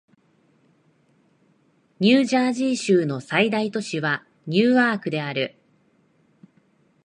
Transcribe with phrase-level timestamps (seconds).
[1.99, 5.55] ニュージャージー州の最大都市はニューアークである